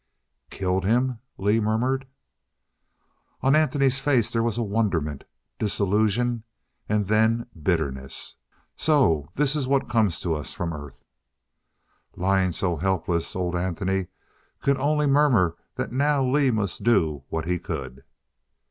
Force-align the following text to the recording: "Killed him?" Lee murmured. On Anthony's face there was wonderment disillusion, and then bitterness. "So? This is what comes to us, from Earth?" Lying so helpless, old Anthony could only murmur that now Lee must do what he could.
"Killed 0.49 0.83
him?" 0.83 1.19
Lee 1.37 1.59
murmured. 1.59 2.07
On 3.41 3.55
Anthony's 3.55 3.99
face 3.99 4.31
there 4.33 4.41
was 4.41 4.57
wonderment 4.59 5.25
disillusion, 5.59 6.41
and 6.89 7.05
then 7.05 7.45
bitterness. 7.55 8.37
"So? 8.75 9.29
This 9.35 9.55
is 9.55 9.67
what 9.67 9.87
comes 9.87 10.19
to 10.21 10.33
us, 10.33 10.53
from 10.53 10.73
Earth?" 10.73 11.03
Lying 12.15 12.51
so 12.51 12.77
helpless, 12.77 13.35
old 13.35 13.55
Anthony 13.55 14.07
could 14.59 14.79
only 14.79 15.05
murmur 15.05 15.55
that 15.75 15.91
now 15.91 16.25
Lee 16.25 16.49
must 16.49 16.81
do 16.81 17.21
what 17.29 17.45
he 17.45 17.59
could. 17.59 18.03